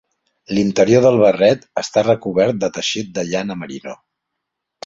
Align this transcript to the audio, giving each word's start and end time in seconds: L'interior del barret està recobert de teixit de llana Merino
L'interior 0.57 1.03
del 1.05 1.19
barret 1.23 1.67
està 1.83 2.05
recobert 2.07 2.65
de 2.65 2.73
teixit 2.79 3.15
de 3.19 3.29
llana 3.29 3.59
Merino 3.63 3.99